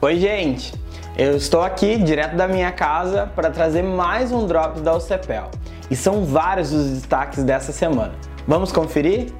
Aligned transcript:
Oi, 0.00 0.16
gente! 0.16 0.72
Eu 1.16 1.36
estou 1.36 1.60
aqui 1.60 1.96
direto 1.96 2.36
da 2.36 2.46
minha 2.46 2.70
casa 2.70 3.28
para 3.34 3.50
trazer 3.50 3.82
mais 3.82 4.30
um 4.30 4.46
Drops 4.46 4.80
da 4.80 4.96
UCPEL. 4.96 5.50
E 5.90 5.96
são 5.96 6.24
vários 6.24 6.72
os 6.72 6.90
destaques 6.90 7.42
dessa 7.42 7.72
semana. 7.72 8.14
Vamos 8.46 8.70
conferir? 8.70 9.32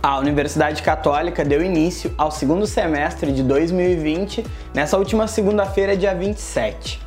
A 0.00 0.16
Universidade 0.20 0.80
Católica 0.80 1.44
deu 1.44 1.60
início 1.60 2.14
ao 2.16 2.30
segundo 2.30 2.68
semestre 2.68 3.32
de 3.32 3.42
2020 3.42 4.46
nessa 4.72 4.96
última 4.96 5.26
segunda-feira, 5.26 5.96
dia 5.96 6.14
27. 6.14 7.00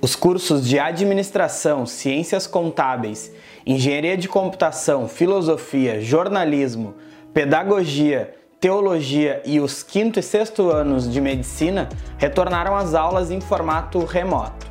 Os 0.00 0.16
cursos 0.16 0.66
de 0.66 0.80
Administração, 0.80 1.86
Ciências 1.86 2.44
Contábeis, 2.48 3.30
Engenharia 3.64 4.16
de 4.16 4.26
Computação, 4.26 5.06
Filosofia, 5.06 6.00
Jornalismo, 6.00 6.96
Pedagogia, 7.32 8.34
Teologia 8.58 9.42
e 9.44 9.60
os 9.60 9.82
quinto 9.82 10.18
e 10.18 10.22
sexto 10.22 10.70
anos 10.70 11.12
de 11.12 11.20
Medicina 11.20 11.90
retornaram 12.16 12.74
às 12.74 12.94
aulas 12.94 13.30
em 13.30 13.38
formato 13.38 14.02
remoto. 14.02 14.66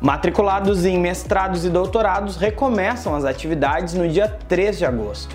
Matriculados 0.00 0.84
em 0.84 0.96
mestrados 0.96 1.64
e 1.64 1.70
doutorados 1.70 2.36
recomeçam 2.36 3.12
as 3.12 3.24
atividades 3.24 3.94
no 3.94 4.08
dia 4.08 4.28
3 4.48 4.78
de 4.78 4.84
agosto. 4.84 5.34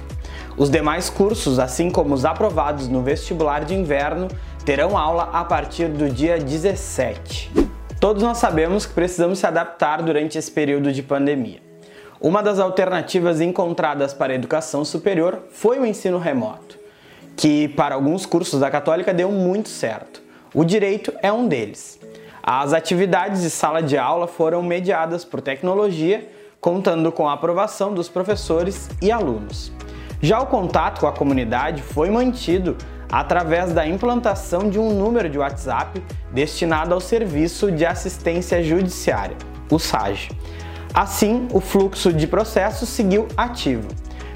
Os 0.56 0.70
demais 0.70 1.10
cursos, 1.10 1.60
assim 1.60 1.92
como 1.92 2.14
os 2.14 2.24
aprovados 2.24 2.88
no 2.88 3.02
vestibular 3.02 3.66
de 3.66 3.76
inverno, 3.76 4.30
terão 4.64 4.98
aula 4.98 5.30
a 5.34 5.44
partir 5.44 5.90
do 5.90 6.10
dia 6.10 6.40
17. 6.40 7.52
Todos 8.00 8.24
nós 8.24 8.38
sabemos 8.38 8.86
que 8.86 8.94
precisamos 8.94 9.40
se 9.40 9.48
adaptar 9.48 10.02
durante 10.02 10.38
esse 10.38 10.50
período 10.50 10.94
de 10.94 11.04
pandemia. 11.04 11.60
Uma 12.22 12.42
das 12.42 12.58
alternativas 12.58 13.42
encontradas 13.42 14.14
para 14.14 14.32
a 14.32 14.36
educação 14.36 14.86
superior 14.86 15.44
foi 15.50 15.78
o 15.78 15.86
ensino 15.86 16.18
remoto 16.18 16.85
que 17.36 17.68
para 17.70 17.96
alguns 17.96 18.26
cursos 18.26 18.60
da 18.60 18.72
Católica 18.72 19.14
deu 19.14 19.32
muito 19.32 19.70
certo. 19.70 20.22
O 20.54 20.64
direito 20.64 21.14
é 21.22 21.32
um 21.32 21.48
deles. 21.48 22.00
As 22.42 22.74
atividades 22.74 23.42
de 23.42 23.50
sala 23.50 23.82
de 23.82 23.98
aula 23.98 24.28
foram 24.28 24.62
mediadas 24.62 25.26
por 25.26 25.42
tecnologia, 25.42 26.30
contando 26.62 27.12
com 27.12 27.28
a 27.28 27.34
aprovação 27.34 27.94
dos 27.94 28.08
professores 28.08 28.90
e 29.02 29.12
alunos. 29.12 29.72
Já 30.22 30.40
o 30.40 30.48
contato 30.48 31.02
com 31.02 31.08
a 31.08 31.12
comunidade 31.12 31.82
foi 31.82 32.10
mantido 32.10 32.78
através 33.12 33.74
da 33.74 33.86
implantação 33.86 34.70
de 34.70 34.80
um 34.80 34.92
número 34.92 35.30
de 35.30 35.38
WhatsApp 35.38 36.02
destinado 36.32 36.94
ao 36.94 37.02
Serviço 37.02 37.72
de 37.72 37.86
Assistência 37.86 38.64
Judiciária, 38.64 39.38
o 39.70 39.78
SAG. 39.78 40.30
Assim, 40.94 41.48
o 41.52 41.60
fluxo 41.60 42.14
de 42.14 42.26
processos 42.26 42.90
seguiu 42.90 43.28
ativo. 43.36 43.88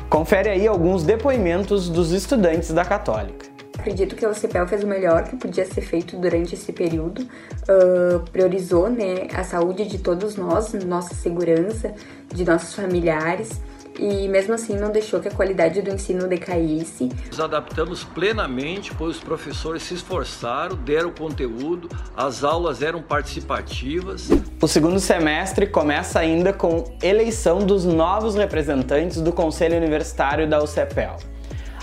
Confere 0.10 0.50
aí 0.50 0.68
alguns 0.68 1.04
depoimentos 1.04 1.88
dos 1.88 2.12
estudantes 2.12 2.74
da 2.74 2.84
Católica. 2.84 3.46
Acredito 3.78 4.16
que 4.16 4.26
o 4.26 4.34
CPEL 4.34 4.68
fez 4.68 4.84
o 4.84 4.88
melhor 4.88 5.24
que 5.24 5.36
podia 5.38 5.66
ser 5.66 5.82
feito 5.82 6.18
durante 6.18 6.56
esse 6.56 6.74
período, 6.74 7.22
uh, 7.22 8.20
priorizou 8.32 8.90
né, 8.90 9.28
a 9.34 9.44
saúde 9.44 9.86
de 9.86 10.00
todos 10.00 10.36
nós, 10.36 10.74
nossa 10.74 11.14
segurança, 11.14 11.94
de 12.34 12.44
nossos 12.44 12.74
familiares 12.74 13.62
e 14.00 14.28
mesmo 14.28 14.54
assim 14.54 14.78
não 14.78 14.92
deixou 14.92 15.20
que 15.20 15.28
a 15.28 15.32
qualidade 15.32 15.82
do 15.82 15.90
ensino 15.90 16.28
decaísse. 16.28 17.10
Nos 17.28 17.40
adaptamos 17.40 18.04
plenamente, 18.04 18.94
pois 18.96 19.18
os 19.18 19.24
professores 19.24 19.84
se 19.84 19.94
esforçaram, 19.94 20.76
deram 20.78 21.12
conteúdo, 21.12 21.90
as 22.16 22.44
aulas 22.44 22.82
eram 22.82 23.02
participativas. 23.02 24.30
O 24.62 24.68
segundo 24.68 25.00
semestre 25.00 25.68
começa 25.68 26.20
ainda 26.20 26.54
com 26.54 26.84
eleição 27.04 27.60
dos 27.60 27.86
novos 27.86 28.36
representantes 28.36 29.22
do 29.22 29.34
Conselho 29.34 29.76
Universitário 29.76 30.50
da 30.50 30.64
UCPEL. 30.64 31.18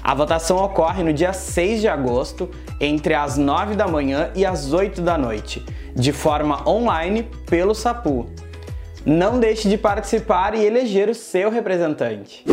A 0.02 0.14
votação 0.14 0.58
ocorre 0.58 1.02
no 1.02 1.12
dia 1.12 1.32
6 1.32 1.80
de 1.80 1.88
agosto, 1.88 2.48
entre 2.80 3.12
as 3.12 3.36
9 3.36 3.74
da 3.74 3.88
manhã 3.88 4.30
e 4.36 4.46
as 4.46 4.72
8 4.72 5.02
da 5.02 5.18
noite, 5.18 5.64
de 5.96 6.12
forma 6.12 6.62
online 6.68 7.28
pelo 7.44 7.74
SAPU. 7.74 8.30
Não 9.06 9.38
deixe 9.38 9.68
de 9.68 9.78
participar 9.78 10.56
e 10.56 10.64
eleger 10.64 11.08
o 11.08 11.14
seu 11.14 11.48
representante. 11.48 12.44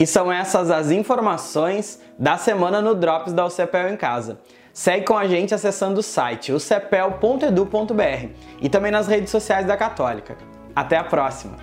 E 0.00 0.06
são 0.06 0.32
essas 0.32 0.70
as 0.70 0.90
informações 0.90 2.00
da 2.18 2.38
semana 2.38 2.80
no 2.80 2.94
Drops 2.94 3.34
da 3.34 3.44
UCPEL 3.44 3.90
em 3.90 3.96
Casa. 3.96 4.40
Segue 4.72 5.04
com 5.04 5.18
a 5.18 5.26
gente 5.26 5.54
acessando 5.54 6.00
o 6.00 6.02
site 6.02 6.50
ucepel.edu.br 6.50 8.28
e 8.62 8.70
também 8.70 8.90
nas 8.90 9.06
redes 9.06 9.28
sociais 9.28 9.66
da 9.66 9.76
Católica. 9.76 10.38
Até 10.74 10.96
a 10.96 11.04
próxima! 11.04 11.58